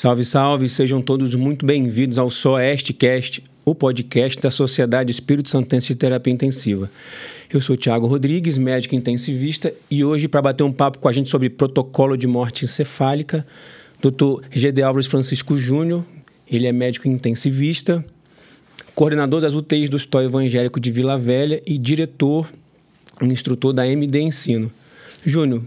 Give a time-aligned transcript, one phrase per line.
[0.00, 2.30] Salve, salve, sejam todos muito bem-vindos ao
[2.98, 6.90] Cast, o podcast da Sociedade Espírito Santense de Terapia Intensiva.
[7.52, 11.28] Eu sou Tiago Rodrigues, médico intensivista, e hoje, para bater um papo com a gente
[11.28, 13.46] sobre protocolo de morte encefálica,
[14.00, 14.40] Dr.
[14.50, 16.02] GD Álvares Francisco Júnior,
[16.50, 18.02] ele é médico intensivista,
[18.94, 22.50] coordenador das UTIs do Hospital Evangélico de Vila Velha e diretor
[23.20, 24.72] e instrutor da MD Ensino.
[25.26, 25.62] Júnior,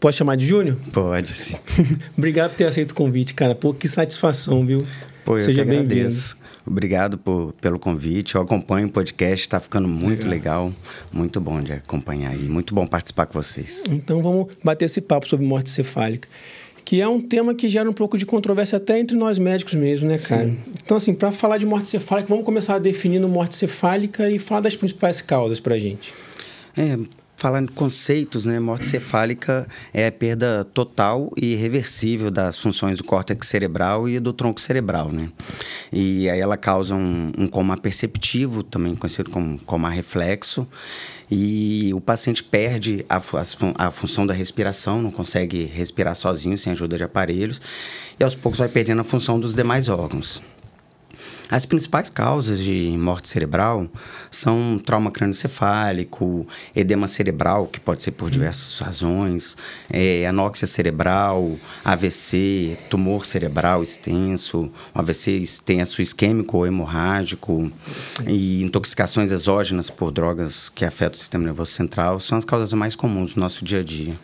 [0.00, 0.78] Posso chamar de Júnior?
[0.92, 1.56] Pode, sim.
[2.16, 3.54] Obrigado por ter aceito o convite, cara.
[3.54, 4.86] Pô, que satisfação, viu?
[5.26, 6.40] Pô, eu Seja bem-vindo.
[6.66, 8.34] Obrigado por, pelo convite.
[8.34, 10.66] Eu acompanho o podcast, está ficando muito legal.
[10.66, 10.72] legal.
[11.12, 13.82] Muito bom de acompanhar e muito bom participar com vocês.
[13.90, 16.26] Então vamos bater esse papo sobre morte cefálica,
[16.82, 20.08] que é um tema que gera um pouco de controvérsia até entre nós médicos mesmo,
[20.08, 20.46] né, cara?
[20.46, 20.58] Sim.
[20.82, 24.76] Então, assim, para falar de morte cefálica, vamos começar definindo morte cefálica e falar das
[24.76, 26.12] principais causas para gente.
[26.76, 26.96] É,
[27.40, 33.46] Falando conceitos, né, morte cefálica é a perda total e irreversível das funções do córtex
[33.46, 35.30] cerebral e do tronco cerebral, né?
[35.90, 40.68] E aí ela causa um, um coma perceptivo, também conhecido como coma reflexo,
[41.30, 46.74] e o paciente perde a, a, a, função da respiração, não consegue respirar sozinho, sem
[46.74, 47.58] ajuda de aparelhos,
[48.18, 50.42] e aos poucos vai perdendo a função dos demais órgãos.
[51.50, 53.88] As principais causas de morte cerebral
[54.30, 58.30] são trauma crânioencefálico, edema cerebral, que pode ser por uhum.
[58.30, 59.56] diversas razões,
[59.90, 68.24] é, anóxia cerebral, AVC, tumor cerebral extenso, AVC extenso isquêmico ou hemorrágico Sim.
[68.28, 72.94] e intoxicações exógenas por drogas que afetam o sistema nervoso central são as causas mais
[72.94, 74.16] comuns do nosso dia a dia.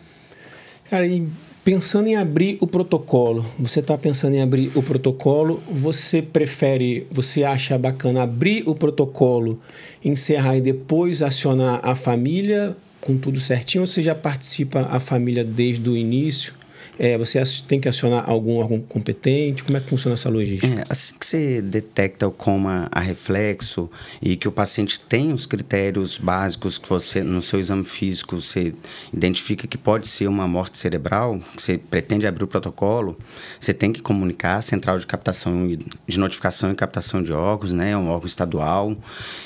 [0.89, 1.27] Cara, e
[1.67, 7.43] Pensando em abrir o protocolo, você está pensando em abrir o protocolo, você prefere, você
[7.43, 9.59] acha bacana abrir o protocolo,
[10.01, 15.43] encerrar e depois acionar a família com tudo certinho, ou você já participa a família
[15.43, 16.53] desde o início?
[16.99, 19.63] É, você tem que acionar algum órgão competente?
[19.63, 20.81] Como é que funciona essa logística?
[20.81, 23.89] É, assim que você detecta o coma a reflexo
[24.21, 28.73] e que o paciente tem os critérios básicos que você, no seu exame físico, você
[29.13, 33.17] identifica que pode ser uma morte cerebral, você pretende abrir o protocolo,
[33.59, 35.67] você tem que comunicar a central de captação,
[36.07, 37.91] de notificação e captação de órgãos, né?
[37.91, 38.95] É um órgão estadual.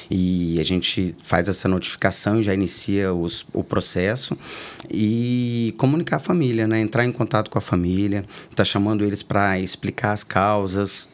[0.09, 4.37] E a gente faz essa notificação e já inicia os, o processo.
[4.89, 6.79] E comunicar a família, né?
[6.79, 11.09] Entrar em contato contato com a família, está chamando eles para explicar as causas.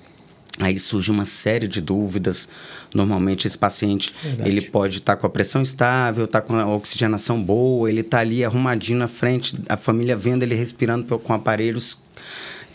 [0.60, 2.50] Aí surge uma série de dúvidas.
[2.94, 4.50] Normalmente esse paciente Verdade.
[4.50, 8.02] ele pode estar tá com a pressão estável, estar tá com a oxigenação boa, ele
[8.02, 12.00] está ali arrumadinho na frente, a família vendo ele respirando com aparelhos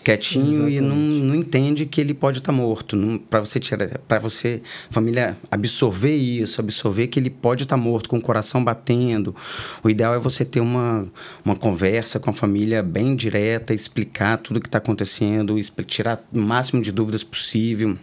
[0.02, 0.76] quietinho Exatamente.
[0.76, 2.96] e não, não entende que ele pode estar tá morto.
[3.30, 8.08] Para você tirar, para você, família, absorver isso, absorver que ele pode estar tá morto,
[8.08, 9.34] com o coração batendo.
[9.82, 11.06] O ideal é você ter uma,
[11.44, 16.38] uma conversa com a família bem direta, explicar tudo o que está acontecendo, tirar o
[16.38, 17.96] máximo de dúvidas possível.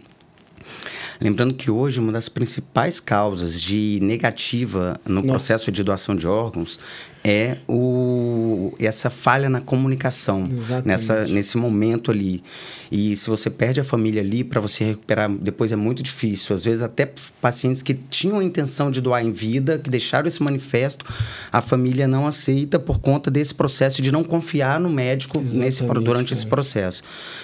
[1.20, 5.28] Lembrando que hoje uma das principais causas de negativa no Nossa.
[5.28, 6.80] processo de doação de órgãos
[7.22, 10.44] é o, essa falha na comunicação
[10.84, 12.42] nessa, nesse momento ali.
[12.90, 16.56] E se você perde a família ali, para você recuperar depois é muito difícil.
[16.56, 20.42] Às vezes, até pacientes que tinham a intenção de doar em vida, que deixaram esse
[20.42, 21.04] manifesto,
[21.52, 26.32] a família não aceita por conta desse processo de não confiar no médico nesse, durante
[26.32, 26.36] é.
[26.36, 27.02] esse processo.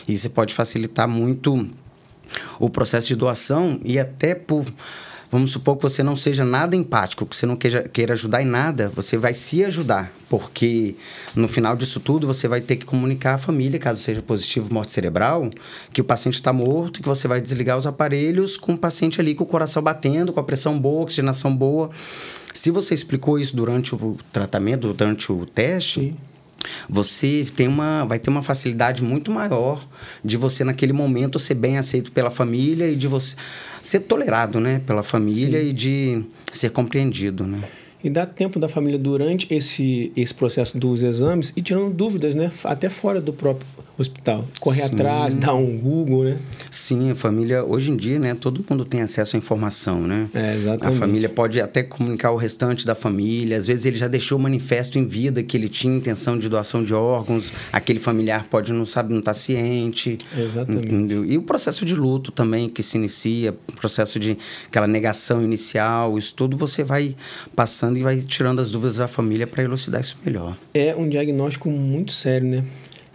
[0.09, 1.69] E isso pode facilitar muito
[2.59, 4.65] o processo de doação e até por
[5.31, 8.47] vamos supor que você não seja nada empático, que você não queira, queira ajudar em
[8.47, 10.95] nada, você vai se ajudar, porque
[11.35, 14.93] no final disso tudo você vai ter que comunicar à família, caso seja positivo morte
[14.93, 15.51] cerebral,
[15.93, 19.35] que o paciente está morto, que você vai desligar os aparelhos com o paciente ali
[19.35, 21.91] com o coração batendo, com a pressão boa, oxigenação boa.
[22.55, 26.17] Se você explicou isso durante o tratamento, durante o teste, Sim
[26.89, 29.87] você tem uma, vai ter uma facilidade muito maior
[30.25, 33.37] de você, naquele momento, ser bem aceito pela família e de você
[33.83, 35.69] ser tolerado né, pela família Sim.
[35.69, 37.47] e de ser compreendido.
[37.47, 37.61] Né?
[38.03, 42.51] E dá tempo da família durante esse, esse processo dos exames e tirando dúvidas, né?
[42.65, 43.67] Até fora do próprio
[43.99, 44.45] hospital.
[44.61, 44.95] Correr Sim.
[44.95, 46.39] atrás, dar um Google, né?
[46.71, 48.35] Sim, a família, hoje em dia, né?
[48.35, 50.29] Todo mundo tem acesso à informação, né?
[50.35, 50.97] É, exatamente.
[50.97, 53.57] A família pode até comunicar o restante da família.
[53.57, 56.85] Às vezes ele já deixou o manifesto em vida que ele tinha intenção de doação
[56.85, 57.51] de órgãos.
[57.73, 60.19] Aquele familiar pode não sabe, não estar tá ciente.
[60.37, 60.87] Exatamente.
[60.87, 61.25] Entendeu?
[61.25, 66.35] E o processo de luto também que se inicia, processo de aquela negação inicial, isso
[66.35, 67.17] tudo você vai
[67.55, 70.57] passando e vai tirando as dúvidas da família para elucidar isso melhor.
[70.73, 72.65] É um diagnóstico muito sério, né?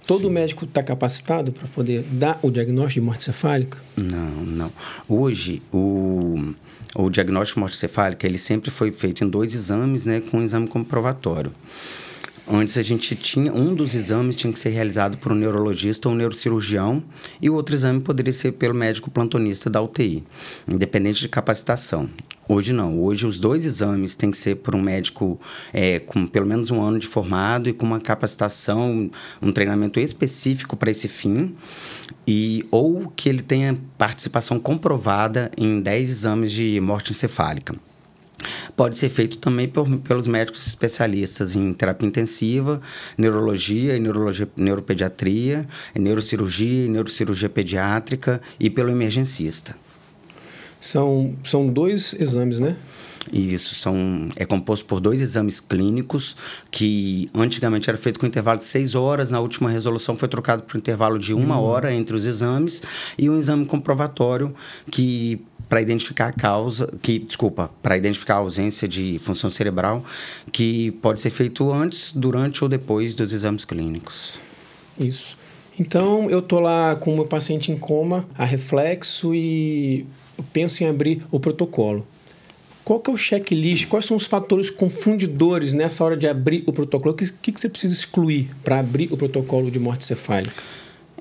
[0.05, 0.31] Todo Sim.
[0.31, 3.77] médico está capacitado para poder dar o diagnóstico de morte cefálica?
[3.95, 4.71] Não, não.
[5.07, 6.53] Hoje, o,
[6.95, 10.43] o diagnóstico de morte cefálica ele sempre foi feito em dois exames, né, com um
[10.43, 11.51] exame comprovatório.
[12.47, 16.13] Antes a gente tinha um dos exames tinha que ser realizado por um neurologista ou
[16.13, 17.01] um neurocirurgião
[17.41, 20.23] e o outro exame poderia ser pelo médico plantonista da UTI,
[20.67, 22.09] independente de capacitação.
[22.47, 22.99] Hoje não.
[23.01, 25.39] Hoje os dois exames têm que ser por um médico
[25.71, 29.09] é, com pelo menos um ano de formado e com uma capacitação,
[29.41, 31.55] um treinamento específico para esse fim.
[32.27, 37.75] E, ou que ele tenha participação comprovada em 10 exames de morte encefálica.
[38.75, 42.81] Pode ser feito também por, pelos médicos especialistas em terapia intensiva,
[43.17, 49.75] neurologia e neurologia, neuropediatria, neurocirurgia e neurocirurgia pediátrica e pelo emergencista.
[50.81, 52.75] São, são dois exames, né?
[53.31, 56.35] Isso, são, é composto por dois exames clínicos
[56.71, 60.75] que antigamente era feito com intervalo de seis horas, na última resolução foi trocado por
[60.75, 61.63] um intervalo de uma uhum.
[61.63, 62.81] hora entre os exames
[63.17, 64.55] e um exame comprovatório
[64.89, 65.39] que
[65.69, 70.03] para identificar a causa, que desculpa, para identificar a ausência de função cerebral,
[70.51, 74.37] que pode ser feito antes, durante ou depois dos exames clínicos.
[74.99, 75.37] Isso.
[75.81, 80.05] Então eu tô lá com o meu paciente em coma, a reflexo e
[80.53, 82.05] penso em abrir o protocolo.
[82.85, 83.87] Qual que é o checklist?
[83.87, 87.15] Quais são os fatores confundidores nessa hora de abrir o protocolo?
[87.15, 90.61] O que, que você precisa excluir para abrir o protocolo de morte cefálica?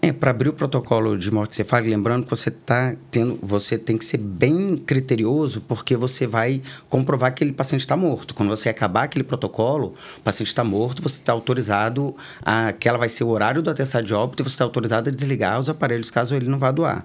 [0.03, 3.99] É, para abrir o protocolo de morte cefálica, lembrando que você tá tendo, você tem
[3.99, 8.35] que ser bem criterioso, porque você vai comprovar que aquele paciente está morto.
[8.35, 12.69] Quando você acabar aquele protocolo, o paciente está morto, você está autorizado a.
[12.69, 15.61] aquela vai ser o horário do atestado de óbito e você está autorizado a desligar
[15.61, 17.05] os aparelhos caso ele não vá doar.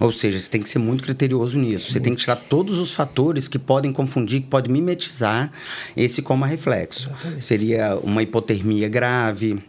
[0.00, 1.92] Ou seja, você tem que ser muito criterioso nisso.
[1.92, 5.52] Você tem que tirar todos os fatores que podem confundir, que podem mimetizar
[5.94, 7.10] esse coma reflexo.
[7.10, 7.44] Exatamente.
[7.44, 9.62] Seria uma hipotermia grave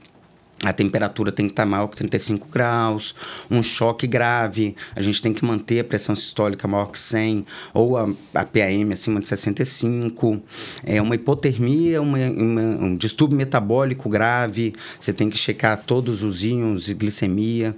[0.64, 3.14] a temperatura tem que estar maior que 35 graus,
[3.52, 7.98] um choque grave, a gente tem que manter a pressão sistólica maior que 100, ou
[7.98, 10.42] a, a PAM acima de 65,
[10.84, 16.44] é uma hipotermia, uma, uma, um distúrbio metabólico grave, você tem que checar todos os
[16.44, 17.76] íons e glicemia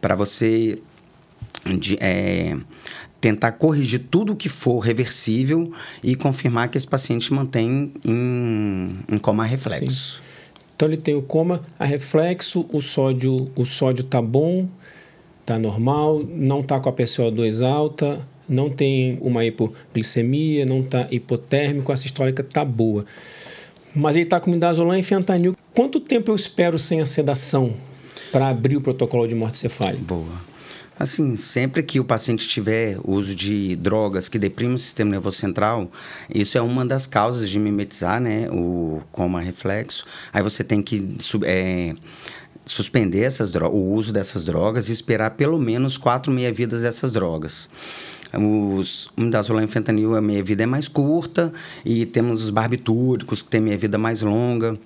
[0.00, 0.78] para você
[1.78, 2.56] de, é,
[3.20, 5.72] tentar corrigir tudo que for reversível
[6.02, 10.16] e confirmar que esse paciente mantém em, em coma reflexo.
[10.16, 10.23] Sim.
[10.74, 14.68] Então ele tem o coma, a reflexo, o sódio, o sódio tá bom,
[15.46, 21.92] tá normal, não tá com a PCO2 alta, não tem uma hipoglicemia, não tá hipotérmico,
[21.92, 23.04] a sistólica tá boa.
[23.94, 25.54] Mas ele tá com midazolam e fentanil.
[25.72, 27.72] Quanto tempo eu espero sem a sedação
[28.32, 30.02] para abrir o protocolo de morte cefálica?
[30.02, 30.53] Boa.
[30.98, 35.90] Assim, sempre que o paciente tiver uso de drogas que deprimem o sistema nervoso central,
[36.32, 40.04] isso é uma das causas de mimetizar, né, o coma reflexo.
[40.32, 41.94] Aí você tem que é,
[42.64, 47.68] suspender essas o uso dessas drogas e esperar pelo menos quatro meia-vidas dessas drogas.
[48.32, 51.52] Os midazolam e fentanil, a meia-vida é mais curta
[51.84, 54.78] e temos os barbitúricos, que têm meia-vida mais longa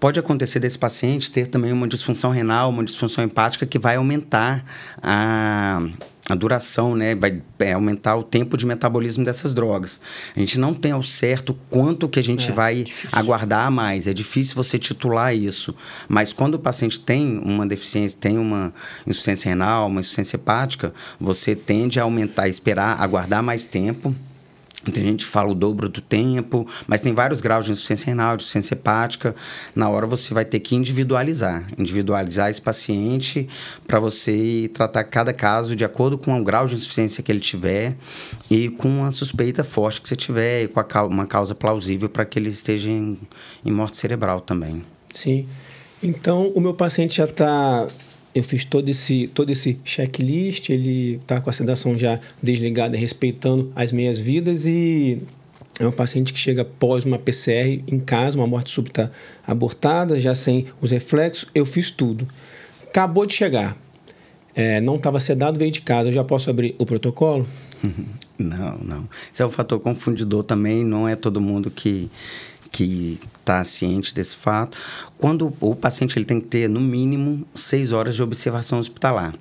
[0.00, 4.64] pode acontecer desse paciente ter também uma disfunção renal, uma disfunção hepática que vai aumentar
[5.02, 5.82] a,
[6.28, 7.14] a duração, né?
[7.14, 10.00] Vai é, aumentar o tempo de metabolismo dessas drogas.
[10.36, 13.18] A gente não tem ao certo quanto que a gente é, vai difícil.
[13.18, 14.06] aguardar mais.
[14.06, 15.74] É difícil você titular isso.
[16.08, 18.72] Mas quando o paciente tem uma deficiência, tem uma
[19.06, 24.14] insuficiência renal, uma insuficiência hepática, você tende a aumentar, esperar, aguardar mais tempo
[24.84, 28.36] tem gente que fala o dobro do tempo, mas tem vários graus de insuficiência renal,
[28.36, 29.34] de insuficiência hepática.
[29.74, 33.48] Na hora você vai ter que individualizar, individualizar esse paciente
[33.86, 37.96] para você tratar cada caso de acordo com o grau de insuficiência que ele tiver
[38.50, 42.38] e com a suspeita forte que você tiver e com uma causa plausível para que
[42.38, 43.18] ele esteja em,
[43.64, 44.82] em morte cerebral também.
[45.12, 45.46] Sim.
[46.02, 47.86] Então, o meu paciente já está
[48.38, 53.72] eu fiz todo esse, todo esse checklist, ele está com a sedação já desligada, respeitando
[53.74, 55.18] as meias vidas e
[55.80, 59.12] é um paciente que chega após uma PCR em casa, uma morte súbita
[59.46, 62.26] abortada, já sem os reflexos, eu fiz tudo.
[62.86, 63.76] Acabou de chegar,
[64.54, 67.46] é, não estava sedado, veio de casa, eu já posso abrir o protocolo?
[68.38, 69.08] Não, não.
[69.34, 72.08] Esse é um fator confundidor também, não é todo mundo que
[72.78, 74.78] que está ciente desse fato.
[75.16, 79.34] Quando o paciente ele tem que ter, no mínimo, seis horas de observação hospitalar.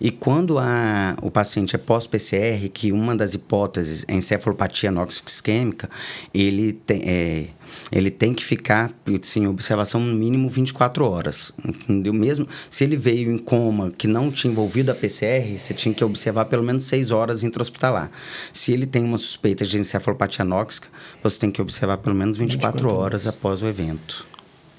[0.00, 5.90] E quando a, o paciente é pós-PCR, que uma das hipóteses é encefalopatia anóxico-isquêmica,
[6.32, 7.46] ele tem, é,
[7.92, 8.90] ele tem que ficar
[9.36, 11.52] em observação no mínimo 24 horas.
[11.62, 12.14] Entendeu?
[12.14, 16.02] Mesmo se ele veio em coma que não tinha envolvido a PCR, você tinha que
[16.02, 18.10] observar pelo menos 6 horas intra-hospitalar.
[18.54, 20.88] Se ele tem uma suspeita de encefalopatia anóxica,
[21.22, 24.30] você tem que observar pelo menos 24, 24 horas após o evento.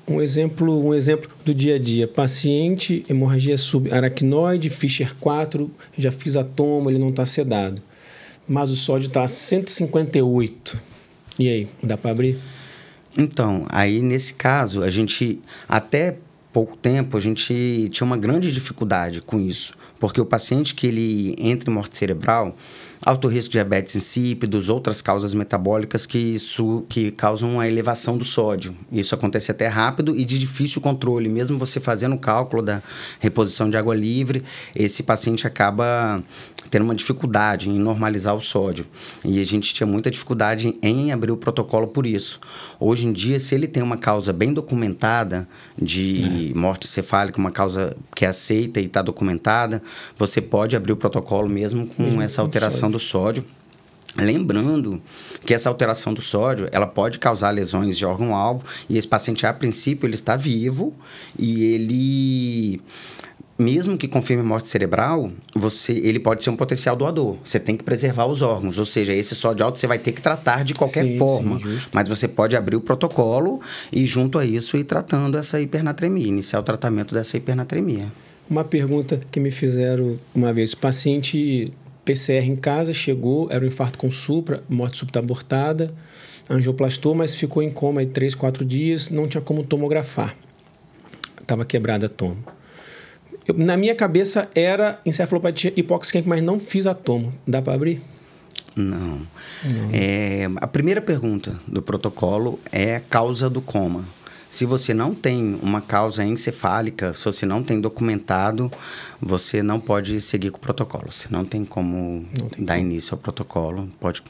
[0.08, 2.08] Um exemplo, um exemplo do dia a dia.
[2.08, 7.81] Paciente, hemorragia subaracnoide, Fischer 4, já fiz a toma, ele não está sedado.
[8.48, 10.77] Mas o sódio está a 158.
[11.39, 12.39] E aí, dá para abrir?
[13.17, 16.17] Então, aí nesse caso, a gente até
[16.51, 21.36] pouco tempo a gente tinha uma grande dificuldade com isso, porque o paciente que ele
[21.38, 22.55] entra em morte cerebral,
[23.03, 28.24] alto risco de diabetes insípidos, outras causas metabólicas que, isso, que causam a elevação do
[28.24, 28.75] sódio.
[28.91, 31.27] Isso acontece até rápido e de difícil controle.
[31.27, 32.81] Mesmo você fazendo o cálculo da
[33.20, 34.43] reposição de água livre,
[34.75, 36.22] esse paciente acaba
[36.70, 38.86] tendo uma dificuldade em normalizar o sódio.
[39.25, 42.39] E a gente tinha muita dificuldade em abrir o protocolo por isso.
[42.80, 46.58] Hoje em dia, se ele tem uma causa bem documentada de é.
[46.58, 49.82] morte cefálica, uma causa que é aceita e está documentada,
[50.18, 53.44] você pode abrir o protocolo mesmo com mesmo essa alteração do sódio.
[54.18, 55.01] Lembrando
[55.46, 59.53] que essa alteração do sódio, ela pode causar lesões de órgão-alvo e esse paciente, a
[59.53, 60.94] princípio, ele está vivo
[61.39, 62.82] e ele
[63.62, 67.38] mesmo que confirme morte cerebral, você, ele pode ser um potencial doador.
[67.44, 70.22] Você tem que preservar os órgãos, ou seja, esse sódio alto você vai ter que
[70.22, 71.60] tratar de qualquer sim, forma.
[71.60, 76.27] Sim, mas você pode abrir o protocolo e junto a isso ir tratando essa hipernatremia,
[76.27, 78.12] iniciar o tratamento dessa hipernatremia.
[78.50, 81.72] Uma pergunta que me fizeram uma vez, paciente
[82.03, 85.94] PCR em casa, chegou, era um infarto com supra, morte súbita abortada,
[86.50, 90.36] angioplastou, mas ficou em coma aí 3, 4 dias, não tinha como tomografar.
[91.39, 92.44] Estava quebrada a tomo.
[93.48, 97.33] Eu, na minha cabeça era encefalopatia hipóxica, mas não fiz a tomo.
[97.48, 98.01] Dá para abrir?
[98.75, 99.21] Não.
[99.63, 99.89] não.
[99.91, 104.05] É, a primeira pergunta do protocolo é a causa do coma.
[104.50, 108.69] Se você não tem uma causa encefálica, se você não tem documentado,
[109.21, 111.12] você não pode seguir com o protocolo.
[111.12, 112.86] Você não tem como não tem dar como.
[112.86, 114.21] início ao protocolo, pode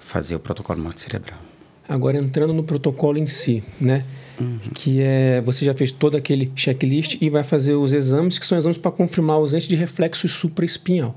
[0.00, 1.38] fazer o protocolo morte cerebral.
[1.88, 4.04] Agora, entrando no protocolo em si, né?
[4.40, 4.58] Uhum.
[4.74, 8.58] Que é, você já fez todo aquele checklist e vai fazer os exames, que são
[8.58, 11.14] exames para confirmar a ausência de reflexo supraespinhal.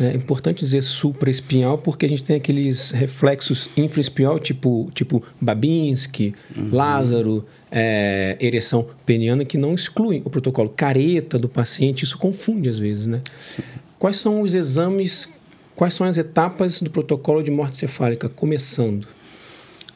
[0.00, 6.68] É importante dizer supraespinhal porque a gente tem aqueles reflexos infraespinhal, tipo, tipo Babinski, uhum.
[6.72, 10.68] Lázaro, é, ereção peniana, que não excluem o protocolo.
[10.68, 13.20] Careta do paciente, isso confunde às vezes, né?
[13.40, 13.62] Sim.
[13.98, 15.28] Quais são os exames,
[15.76, 19.06] quais são as etapas do protocolo de morte cefálica, começando?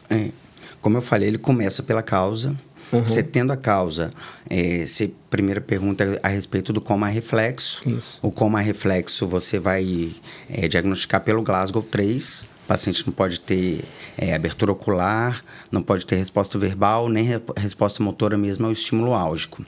[0.08, 0.28] É,
[0.80, 2.56] como eu falei, ele começa pela causa,
[2.92, 3.04] Uhum.
[3.04, 4.10] Você tendo a causa,
[4.48, 7.82] é, você primeira pergunta a respeito do coma reflexo.
[7.88, 8.18] Isso.
[8.22, 10.10] O coma reflexo você vai
[10.48, 12.46] é, diagnosticar pelo Glasgow 3.
[12.64, 13.84] O paciente não pode ter
[14.16, 19.12] é, abertura ocular, não pode ter resposta verbal, nem re resposta motora mesmo ao estímulo
[19.12, 19.64] álgico.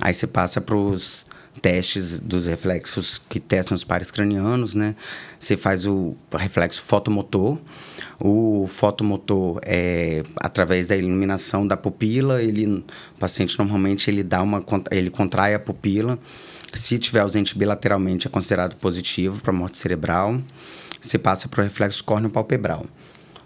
[0.00, 1.26] Aí você passa para os
[1.62, 4.94] testes dos reflexos que testam os pares cranianos, né?
[5.38, 7.58] Você faz o reflexo fotomotor.
[8.20, 12.84] O fotomotor é através da iluminação da pupila, ele o
[13.18, 16.18] paciente normalmente ele dá uma ele contrai a pupila.
[16.72, 20.40] Se tiver ausente bilateralmente é considerado positivo para morte cerebral.
[21.00, 22.84] Você passa para o reflexo córneo-palpebral.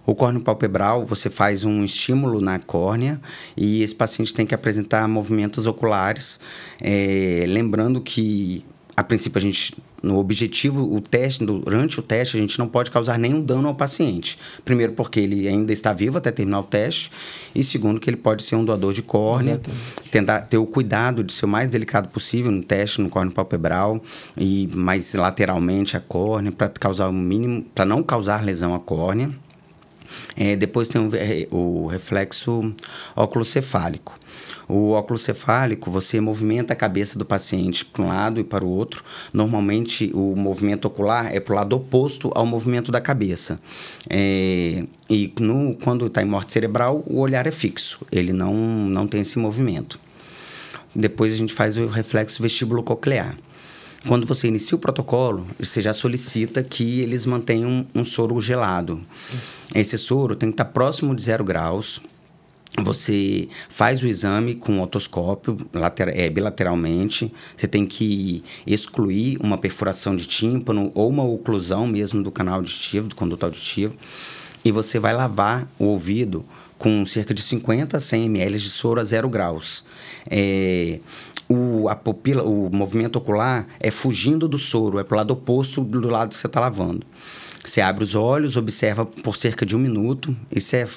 [0.05, 3.21] O córneo palpebral, você faz um estímulo na córnea
[3.57, 6.41] e esse paciente tem que apresentar movimentos oculares.
[6.81, 8.65] É, lembrando que,
[8.95, 12.91] a princípio, a gente, no objetivo, o teste, durante o teste, a gente não pode
[12.91, 14.39] causar nenhum dano ao paciente.
[14.65, 17.11] Primeiro, porque ele ainda está vivo até terminar o teste,
[17.55, 20.11] e segundo, que ele pode ser um doador de córnea, Exatamente.
[20.11, 24.03] tentar ter o cuidado de ser o mais delicado possível no teste no córneo palpebral
[24.37, 29.31] e mais lateralmente a córnea, para causar o mínimo, para não causar lesão à córnea.
[30.37, 32.75] É, depois tem o, o reflexo
[33.15, 34.19] óculo-cefálico.
[34.69, 38.69] O óculo cefálico, você movimenta a cabeça do paciente para um lado e para o
[38.69, 39.05] outro.
[39.33, 43.61] Normalmente, o movimento ocular é para o lado oposto ao movimento da cabeça.
[44.09, 49.07] É, e no, quando está em morte cerebral, o olhar é fixo, ele não, não
[49.07, 50.01] tem esse movimento.
[50.95, 53.37] Depois a gente faz o reflexo vestíbulo coclear.
[54.07, 59.01] Quando você inicia o protocolo, você já solicita que eles mantenham um soro gelado.
[59.75, 62.01] Esse soro tem que estar próximo de zero graus.
[62.83, 65.57] Você faz o exame com otoscópio
[66.15, 67.33] é, bilateralmente.
[67.57, 73.09] Você tem que excluir uma perfuração de tímpano ou uma oclusão mesmo do canal auditivo,
[73.09, 73.95] do conduto auditivo.
[74.65, 76.45] E você vai lavar o ouvido
[76.79, 79.85] com cerca de 50 a 100 ml de soro a zero graus.
[80.29, 80.99] É,
[81.53, 85.83] o, a pupila, o movimento ocular é fugindo do soro, é para o lado oposto
[85.83, 87.07] do lado que você está lavando.
[87.65, 90.37] Você abre os olhos, observa por cerca de um minuto.
[90.51, 90.89] Isso é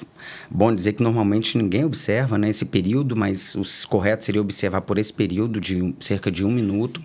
[0.50, 4.98] bom dizer que normalmente ninguém observa né, esse período, mas o correto seria observar por
[4.98, 7.00] esse período de cerca de um minuto.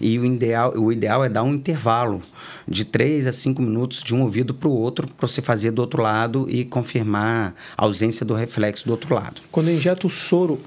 [0.00, 2.22] E o ideal, o ideal é dar um intervalo
[2.66, 5.80] de 3 a 5 minutos de um ouvido para o outro, para você fazer do
[5.80, 9.42] outro lado e confirmar a ausência do reflexo do outro lado.
[9.50, 10.60] Quando injeta o soro,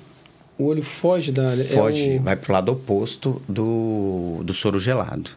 [0.57, 1.43] o olho foge da.
[1.53, 2.23] É foge, é o...
[2.23, 5.31] vai para o lado oposto do, do soro gelado.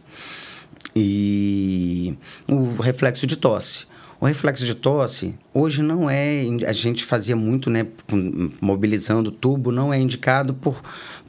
[0.95, 2.15] E
[2.47, 3.87] o reflexo de tosse.
[4.21, 6.41] O reflexo de tosse, hoje não é.
[6.67, 7.87] A gente fazia muito, né?
[8.59, 10.81] Mobilizando o tubo, não é indicado por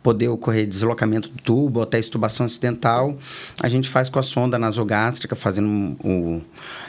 [0.03, 3.17] poder ocorrer deslocamento do tubo ou até estubação acidental.
[3.63, 6.43] A gente faz com a sonda nasogástrica, fazendo um,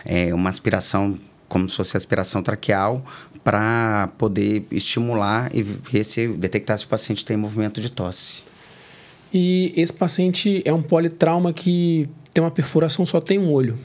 [0.03, 1.20] é, uma aspiração,
[1.51, 3.05] como se fosse aspiração traqueal,
[3.43, 8.41] para poder estimular e ver se detectar se o paciente tem movimento de tosse.
[9.34, 13.77] E esse paciente é um politrauma que tem uma perfuração, só tem um olho.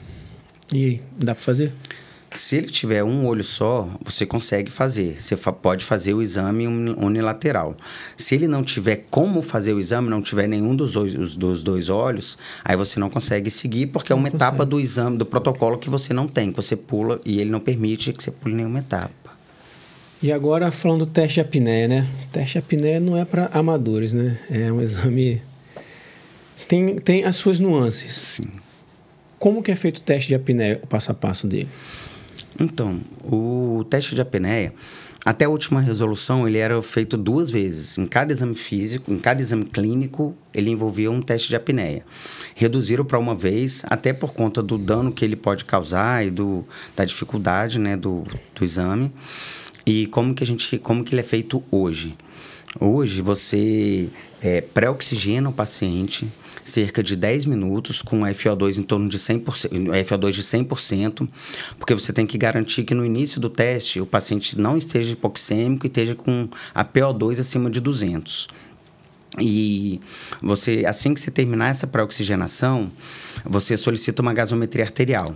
[0.73, 1.73] E aí, dá para fazer?
[2.29, 5.21] Se ele tiver um olho só, você consegue fazer.
[5.21, 7.75] Você pode fazer o exame unilateral.
[8.15, 11.89] Se ele não tiver como fazer o exame, não tiver nenhum dos dois, dos dois
[11.89, 14.51] olhos, aí você não consegue seguir, porque não é uma consegue.
[14.51, 17.59] etapa do exame, do protocolo que você não tem, que você pula e ele não
[17.59, 19.11] permite que você pule nenhuma etapa.
[20.21, 22.07] E agora falando do teste de apneia, né?
[22.23, 24.37] O teste de apneia não é para amadores, né?
[24.49, 25.41] É um exame
[26.67, 28.13] tem, tem as suas nuances.
[28.13, 28.47] Sim.
[29.39, 31.69] Como que é feito o teste de apneia, o passo a passo dele?
[32.59, 34.73] Então, o teste de apneia,
[35.27, 37.97] até a última resolução, ele era feito duas vezes.
[37.97, 42.05] Em cada exame físico, em cada exame clínico, ele envolvia um teste de apneia.
[42.55, 46.65] Reduziram para uma vez, até por conta do dano que ele pode causar e do,
[46.95, 48.23] da dificuldade né, do,
[48.55, 49.11] do exame.
[49.85, 52.15] E como que, a gente, como que ele é feito hoje?
[52.79, 54.09] Hoje, você
[54.41, 56.27] é, pré-oxigena o paciente,
[56.69, 61.29] cerca de 10 minutos com FO2 em torno de 100%, FO2 de 100%,
[61.77, 65.85] porque você tem que garantir que no início do teste o paciente não esteja hipoxêmico
[65.85, 68.47] e esteja com a PO2 acima de 200.
[69.39, 69.99] E
[70.41, 72.91] você, assim que você terminar essa pré-oxigenação,
[73.45, 75.35] você solicita uma gasometria arterial.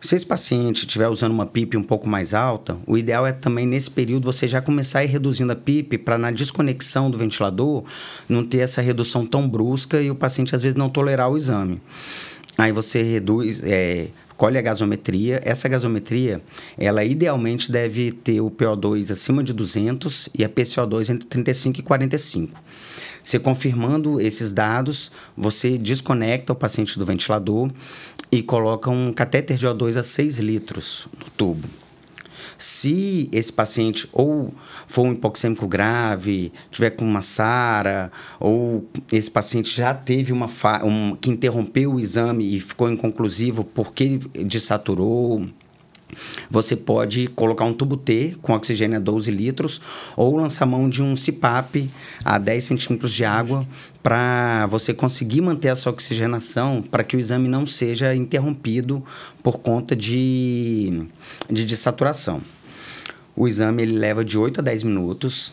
[0.00, 3.66] Se esse paciente estiver usando uma PIP um pouco mais alta, o ideal é também
[3.66, 7.82] nesse período você já começar a ir reduzindo a PIP para na desconexão do ventilador
[8.28, 11.80] não ter essa redução tão brusca e o paciente às vezes não tolerar o exame.
[12.58, 15.40] Aí você reduz, é, colhe a gasometria.
[15.44, 16.42] Essa gasometria,
[16.78, 21.82] ela idealmente deve ter o PO2 acima de 200 e a PCO2 entre 35 e
[21.82, 22.60] 45.
[23.26, 27.72] Você confirmando esses dados, você desconecta o paciente do ventilador
[28.30, 31.68] e coloca um catéter de O2 a 6 litros no tubo.
[32.56, 34.54] Se esse paciente ou
[34.86, 40.48] for um hipoxêmico grave, tiver com uma SARA, ou esse paciente já teve uma
[40.84, 45.44] um, que interrompeu o exame e ficou inconclusivo porque desaturou,
[46.50, 49.80] você pode colocar um tubo T com oxigênio a 12 litros
[50.16, 51.90] ou lançar mão de um CPAP
[52.24, 53.66] a 10 centímetros de água
[54.02, 59.04] para você conseguir manter essa oxigenação para que o exame não seja interrompido
[59.42, 61.06] por conta de,
[61.50, 62.40] de dessaturação.
[63.34, 65.52] O exame ele leva de 8 a 10 minutos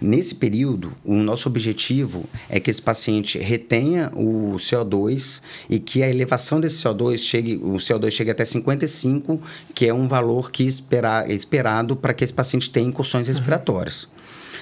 [0.00, 6.08] Nesse período, o nosso objetivo é que esse paciente retenha o CO2 e que a
[6.08, 9.40] elevação desse CO2 chegue, o CO2 chegue até 55,
[9.74, 14.08] que é um valor que espera, é esperado para que esse paciente tenha incursões respiratórias.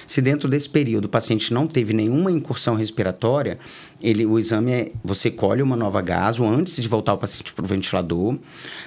[0.05, 3.57] Se dentro desse período o paciente não teve nenhuma incursão respiratória,
[4.01, 7.63] ele, o exame é, você colhe uma nova gaso antes de voltar o paciente para
[7.63, 8.37] o ventilador,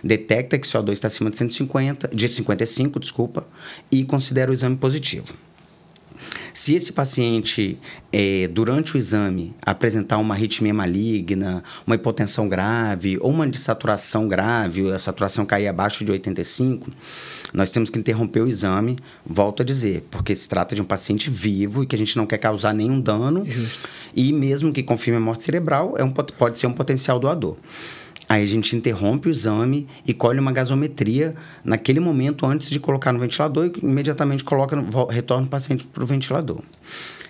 [0.05, 3.47] detecta que o CO2 está acima de 150, de 55, desculpa,
[3.91, 5.46] e considera o exame positivo.
[6.57, 7.79] Se esse paciente,
[8.11, 14.91] é, durante o exame, apresentar uma arritmia maligna, uma hipotensão grave ou uma dessaturação grave,
[14.91, 16.91] a saturação cair abaixo de 85,
[17.53, 21.29] nós temos que interromper o exame, volto a dizer, porque se trata de um paciente
[21.29, 23.45] vivo e que a gente não quer causar nenhum dano.
[23.47, 23.87] Justo.
[24.15, 27.59] E mesmo que confirme a morte cerebral, é um, pode ser um potencial doador.
[28.29, 31.35] Aí a gente interrompe o exame e colhe uma gasometria
[31.65, 34.77] naquele momento antes de colocar no ventilador e imediatamente coloca,
[35.11, 36.61] retorna o paciente para o ventilador.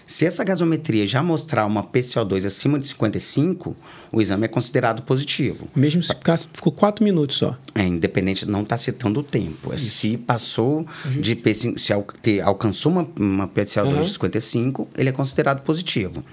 [0.06, 3.76] Se essa gasometria já mostrar uma PCO2 acima de 55,
[4.12, 5.68] o exame é considerado positivo.
[5.74, 6.14] Mesmo se
[6.54, 7.58] ficou 4 minutos só.
[7.74, 9.72] É, independente, não está citando o tempo.
[9.72, 14.02] É se passou de P5, se al, ter, alcançou uma, uma PCO2 uhum.
[14.02, 16.24] de 55, ele é considerado positivo.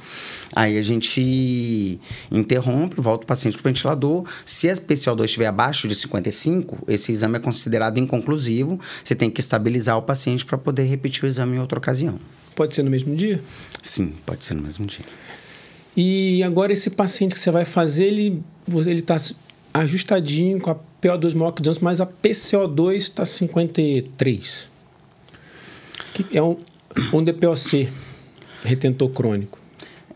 [0.55, 1.99] Aí a gente
[2.31, 4.23] interrompe, volta o paciente para o ventilador.
[4.45, 8.79] Se a PCO2 estiver abaixo de 55, esse exame é considerado inconclusivo.
[9.03, 12.19] Você tem que estabilizar o paciente para poder repetir o exame em outra ocasião.
[12.55, 13.41] Pode ser no mesmo dia?
[13.81, 15.05] Sim, pode ser no mesmo dia.
[15.95, 18.43] E agora esse paciente que você vai fazer, ele
[18.85, 19.17] ele está
[19.73, 24.69] ajustadinho com a PO2 maior que 200, mas a PCO2 está 53.
[26.13, 26.57] Que é um,
[27.11, 27.89] um DPOC,
[28.63, 29.59] retentor crônico.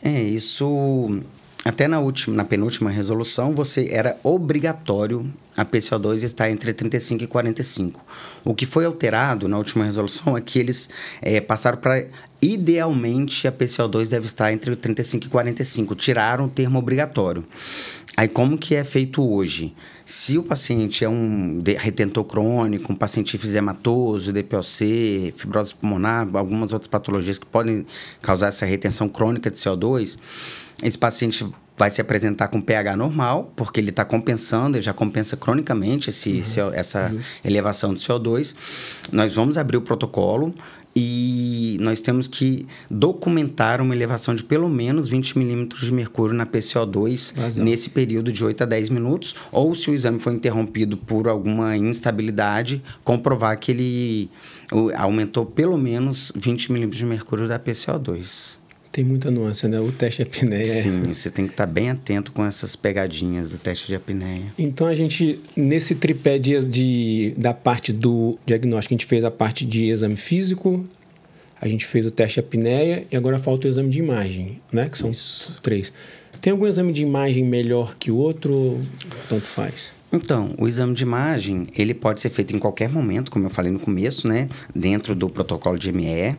[0.01, 1.23] É, isso
[1.67, 7.27] até na última, na penúltima resolução, você era obrigatório a PCO2 estar entre 35 e
[7.27, 8.05] 45.
[8.45, 10.89] O que foi alterado na última resolução é que eles
[11.21, 12.05] é, passaram para
[12.41, 15.95] idealmente a PCO2 deve estar entre 35 e 45.
[15.95, 17.43] Tiraram o termo obrigatório.
[18.15, 19.75] Aí, como que é feito hoje?
[20.05, 26.87] Se o paciente é um retentor crônico, um paciente fisematoso, DPOC, fibrose pulmonar, algumas outras
[26.87, 27.85] patologias que podem
[28.21, 30.17] causar essa retenção crônica de CO2,
[30.83, 31.45] esse paciente
[31.77, 36.31] vai se apresentar com pH normal, porque ele está compensando, ele já compensa cronicamente esse,
[36.31, 36.73] uhum.
[36.73, 37.19] essa uhum.
[37.45, 38.55] elevação de CO2.
[39.13, 40.55] Nós vamos abrir o protocolo
[40.99, 46.47] e nós temos que documentar uma elevação de pelo menos 20 milímetros de mercúrio na
[46.47, 51.27] PCO2 nesse período de 8 a 10 minutos, ou se o exame foi interrompido por
[51.27, 54.31] alguma instabilidade, comprovar que ele
[54.97, 58.56] aumentou pelo menos 20 milímetros de mercúrio da PCO2.
[58.97, 59.79] Tem muita nuance, né?
[59.79, 60.63] O teste de apneia.
[60.63, 64.45] É Sim, você tem que estar bem atento com essas pegadinhas do teste de apneia.
[64.57, 69.29] Então a gente, nesse tripé de, de, da parte do diagnóstico, a gente fez a
[69.29, 70.83] parte de exame físico,
[71.61, 74.89] a gente fez o teste de apneia e agora falta o exame de imagem, né?
[74.89, 75.59] Que são Isso.
[75.61, 75.93] três.
[76.41, 78.81] Tem algum exame de imagem melhor que o outro?
[79.29, 79.93] Tanto faz.
[80.11, 83.71] Então, o exame de imagem, ele pode ser feito em qualquer momento, como eu falei
[83.71, 84.47] no começo, né?
[84.75, 86.35] Dentro do protocolo de ME.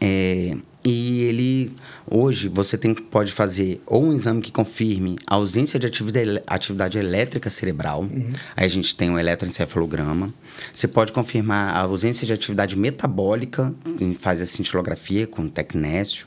[0.00, 1.72] É, e ele
[2.06, 6.98] hoje você tem, pode fazer ou um exame que confirme a ausência de atividade, atividade
[6.98, 8.02] elétrica cerebral.
[8.02, 8.32] Uhum.
[8.56, 10.32] Aí a gente tem um eletroencefalograma.
[10.72, 13.74] Você pode confirmar a ausência de atividade metabólica,
[14.18, 16.26] faz a cintilografia com tecnécio.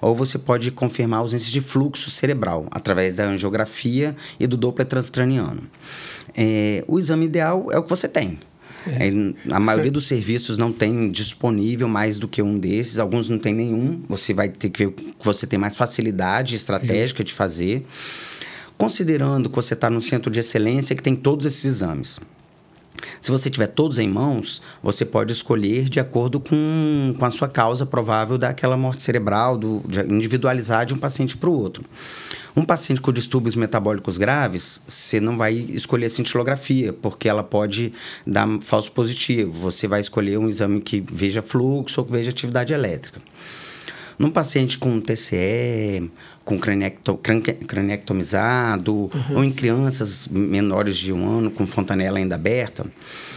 [0.00, 4.86] Ou você pode confirmar a ausência de fluxo cerebral através da angiografia e do Doppler
[4.86, 5.62] transcraniano.
[6.36, 8.40] É, o exame ideal é o que você tem.
[8.86, 9.52] É.
[9.52, 13.54] a maioria dos serviços não tem disponível mais do que um desses, alguns não tem
[13.54, 14.02] nenhum.
[14.08, 17.84] Você vai ter que ver que você tem mais facilidade estratégica de fazer.
[18.76, 22.18] Considerando que você está no centro de excelência que tem todos esses exames.
[23.20, 27.48] Se você tiver todos em mãos, você pode escolher de acordo com, com a sua
[27.48, 31.84] causa provável daquela morte cerebral, do, de individualizar de um paciente para o outro.
[32.54, 37.94] Um paciente com distúrbios metabólicos graves, você não vai escolher a cintilografia, porque ela pode
[38.26, 39.52] dar falso positivo.
[39.52, 43.22] Você vai escolher um exame que veja fluxo ou que veja atividade elétrica.
[44.18, 46.10] Num paciente com TCE,
[46.44, 47.18] com craniecto,
[47.66, 49.36] craniectomizado, uhum.
[49.36, 52.84] ou em crianças menores de um ano com fontanela ainda aberta,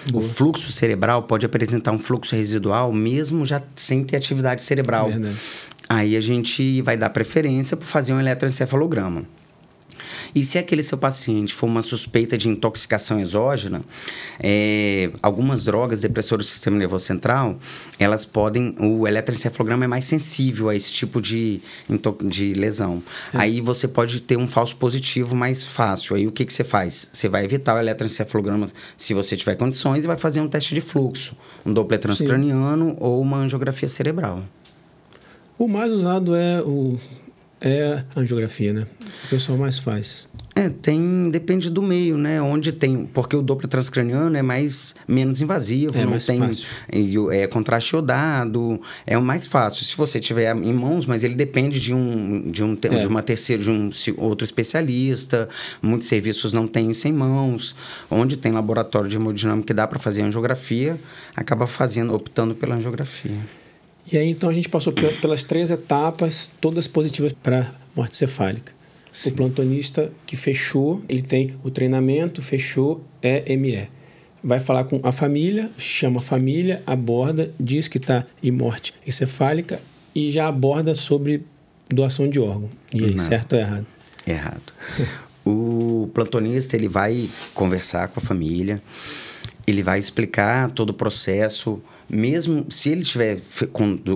[0.10, 0.24] Boa.
[0.24, 5.10] o fluxo cerebral pode apresentar um fluxo residual mesmo já sem ter atividade cerebral.
[5.10, 5.36] Verdade.
[5.88, 9.24] Aí a gente vai dar preferência para fazer um eletroencefalograma.
[10.36, 13.82] E se aquele seu paciente for uma suspeita de intoxicação exógena,
[14.38, 17.58] é, algumas drogas depressoras do sistema nervoso central,
[17.98, 18.76] elas podem.
[18.78, 21.62] O eletroencefalograma é mais sensível a esse tipo de,
[22.26, 23.02] de lesão.
[23.34, 23.38] É.
[23.38, 26.17] Aí você pode ter um falso positivo mais fácil.
[26.17, 27.10] Aí o que, que você faz?
[27.13, 28.67] Você vai evitar o eletroencefalograma
[28.98, 33.21] se você tiver condições e vai fazer um teste de fluxo, um Doppler transcraniano ou
[33.21, 34.43] uma angiografia cerebral.
[35.58, 36.98] O mais usado é o
[37.62, 38.88] é a angiografia, né?
[39.26, 40.28] O pessoal mais faz.
[40.58, 42.41] É, tem, depende do meio, né?
[42.41, 47.30] Onde tem, porque o Doppler transcraniano é mais menos invasivo, é não mais tem fácil.
[47.30, 49.84] é contraste iodado, é o mais fácil.
[49.84, 53.00] Se você tiver em mãos, mas ele depende de um de um é.
[53.00, 55.50] de uma terceira de um outro especialista.
[55.82, 57.76] Muitos serviços não têm isso em mãos.
[58.10, 60.98] Onde tem laboratório de hemodinâmica que dá para fazer angiografia,
[61.36, 63.64] acaba fazendo optando pela angiografia.
[64.12, 68.74] E aí então a gente passou pelas três etapas, todas positivas para morte cefálica.
[69.13, 69.30] Sim.
[69.30, 73.88] O plantonista que fechou, ele tem o treinamento, fechou, é ME.
[74.44, 79.80] Vai falar com a família, chama a família, aborda, diz que está em morte encefálica
[80.13, 81.44] e já aborda sobre
[81.89, 82.70] doação de órgão.
[82.94, 83.18] E aí, Não.
[83.18, 83.86] certo ou errado?
[84.28, 84.74] Errado.
[85.46, 88.82] o plantonista ele vai conversar com a família,
[89.65, 93.39] ele vai explicar todo o processo, mesmo se ele tiver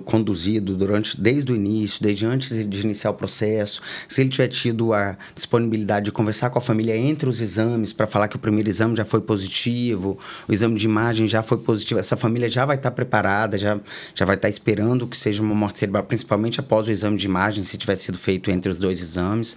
[0.05, 4.93] conduzido durante desde o início, desde antes de iniciar o processo, se ele tiver tido
[4.93, 8.69] a disponibilidade de conversar com a família entre os exames para falar que o primeiro
[8.69, 12.75] exame já foi positivo, o exame de imagem já foi positivo, essa família já vai
[12.75, 13.79] estar tá preparada, já,
[14.13, 17.25] já vai estar tá esperando que seja uma morte cerebral, principalmente após o exame de
[17.25, 19.55] imagem, se tiver sido feito entre os dois exames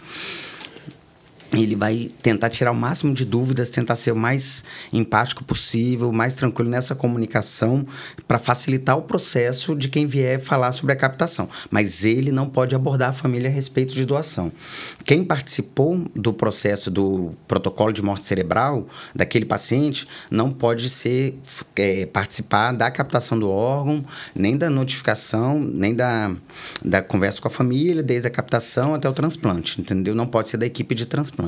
[1.52, 6.34] ele vai tentar tirar o máximo de dúvidas, tentar ser o mais empático possível, mais
[6.34, 7.86] tranquilo nessa comunicação,
[8.26, 11.48] para facilitar o processo de quem vier falar sobre a captação.
[11.70, 14.50] Mas ele não pode abordar a família a respeito de doação.
[15.04, 21.38] Quem participou do processo do protocolo de morte cerebral daquele paciente não pode ser
[21.76, 26.34] é, participar da captação do órgão, nem da notificação, nem da,
[26.82, 30.14] da conversa com a família, desde a captação até o transplante, entendeu?
[30.14, 31.41] Não pode ser da equipe de transplante.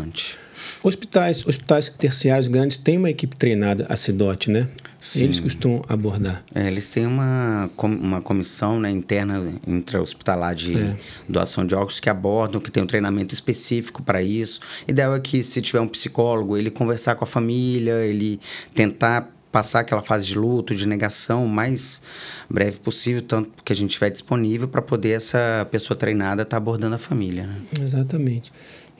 [0.82, 4.68] Hospitais, hospitais terciários grandes têm uma equipe treinada a CIDOT, né?
[5.00, 5.24] Sim.
[5.24, 6.42] Eles costumam abordar.
[6.54, 10.96] É, eles têm uma, uma comissão né, interna intra-hospitalar de é.
[11.28, 14.60] doação de órgãos que abordam, que tem um treinamento específico para isso.
[14.88, 18.40] Ideal é que, se tiver um psicólogo, ele conversar com a família, ele
[18.74, 22.02] tentar passar aquela fase de luto, de negação, o mais
[22.50, 26.56] breve possível, tanto que a gente estiver disponível para poder essa pessoa treinada estar tá
[26.56, 27.46] abordando a família.
[27.46, 27.56] Né?
[27.80, 28.50] Exatamente.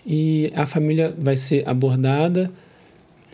[0.07, 2.51] E a família vai ser abordada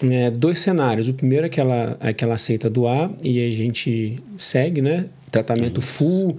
[0.03, 1.09] né, dois cenários.
[1.09, 5.07] O primeiro é que ela, é que ela aceita doar e a gente segue, né?
[5.31, 5.89] Tratamento Isso.
[5.89, 6.39] full,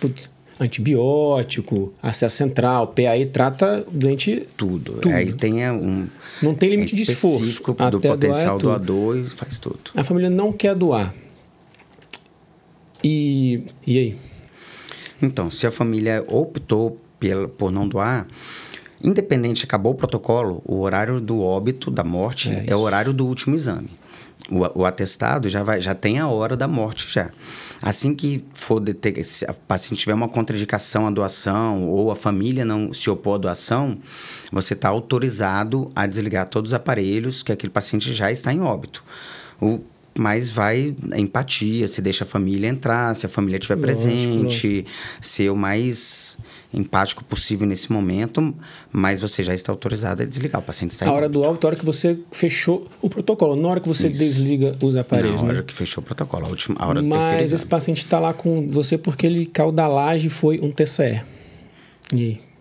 [0.00, 4.46] putz, antibiótico, acesso central, PAI trata o doente.
[4.56, 5.00] Tudo.
[5.00, 5.14] tudo.
[5.14, 6.08] Aí tem um.
[6.42, 7.62] Não tem limite de esforço.
[7.90, 9.78] do potencial doar é doador e faz tudo.
[9.94, 11.14] A família não quer doar.
[13.02, 14.16] E, e aí?
[15.20, 16.98] Então, se a família optou
[17.58, 18.26] por não doar,
[19.04, 23.26] Independente, acabou o protocolo, o horário do óbito, da morte, é, é o horário do
[23.26, 23.90] último exame.
[24.50, 27.30] O, o, atestado já, vai, já tem a hora da morte já.
[27.82, 32.64] Assim que for detectar, se a paciente tiver uma contraindicação à doação ou a família
[32.64, 33.98] não se opor à doação,
[34.50, 39.04] você está autorizado a desligar todos os aparelhos que aquele paciente já está em óbito.
[39.60, 39.80] O,
[40.18, 44.86] mas vai a empatia, se deixa a família entrar, se a família estiver presente,
[45.20, 46.38] ser o mais
[46.74, 48.54] empático possível nesse momento,
[48.92, 50.60] mas você já está autorizado a desligar.
[50.60, 53.68] O paciente está A hora do óbito, a hora que você fechou o protocolo, na
[53.68, 54.18] hora que você Isso.
[54.18, 55.40] desliga os aparelhos.
[55.42, 55.64] Na hora né?
[55.66, 58.18] que fechou o protocolo, a, última, a hora mas do terceiro Mas esse paciente está
[58.18, 61.22] lá com você porque ele caiu da laje foi um TCE.
[62.12, 62.53] E aí?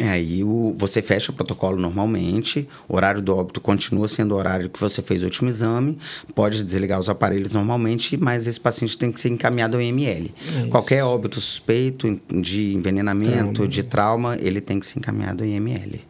[0.00, 4.38] É, aí o, você fecha o protocolo normalmente, o horário do óbito continua sendo o
[4.38, 5.98] horário que você fez o último exame,
[6.34, 10.32] pode desligar os aparelhos normalmente, mas esse paciente tem que ser encaminhado ao IML.
[10.64, 13.68] É Qualquer óbito suspeito de envenenamento, trauma.
[13.68, 16.00] de trauma, ele tem que ser encaminhado ao IML.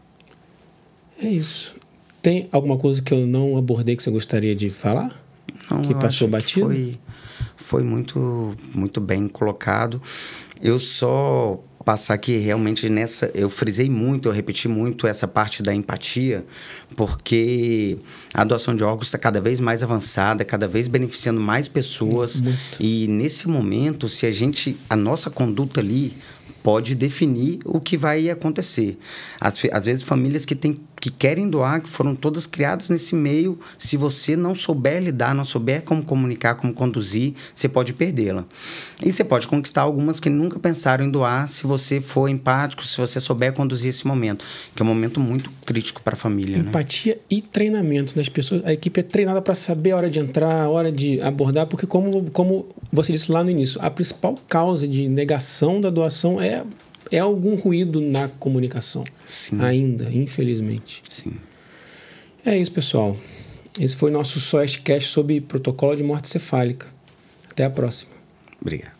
[1.20, 1.74] É isso.
[2.22, 5.20] Tem alguma coisa que eu não abordei que você gostaria de falar?
[5.68, 6.68] Não, que passou batido?
[6.68, 6.98] Que foi,
[7.57, 10.00] foi muito, muito bem colocado.
[10.62, 13.33] Eu só passar aqui realmente nessa.
[13.35, 16.46] Eu frisei muito, eu repeti muito essa parte da empatia,
[16.94, 17.98] porque
[18.33, 22.42] a doação de órgãos está cada vez mais avançada, cada vez beneficiando mais pessoas.
[22.42, 22.59] Muito.
[22.79, 24.76] E nesse momento, se a gente.
[24.88, 26.16] A nossa conduta ali
[26.62, 28.96] pode definir o que vai acontecer.
[29.40, 33.58] Às, às vezes, famílias que, tem, que querem doar, que foram todas criadas nesse meio,
[33.78, 38.44] se você não souber lidar, não souber como comunicar, como conduzir, você pode perdê-la.
[39.02, 42.98] E você pode conquistar algumas que nunca pensaram em doar, se você for empático, se
[42.98, 44.44] você souber conduzir esse momento,
[44.76, 46.58] que é um momento muito crítico para a família.
[46.58, 46.68] Né?
[46.68, 47.20] Empatia né?
[47.30, 48.14] e treinamento.
[48.14, 48.20] Né?
[48.20, 51.20] As pessoas, a equipe é treinada para saber a hora de entrar, a hora de
[51.22, 55.88] abordar, porque, como, como você disse lá no início, a principal causa de negação da
[55.88, 56.64] doação é
[57.11, 59.05] é, algum ruído na comunicação.
[59.27, 59.61] Sim.
[59.61, 61.03] Ainda, infelizmente.
[61.09, 61.35] Sim.
[62.44, 63.16] É isso, pessoal.
[63.79, 66.87] Esse foi o nosso Soestcast sobre protocolo de morte cefálica.
[67.51, 68.12] Até a próxima.
[68.61, 68.99] Obrigado.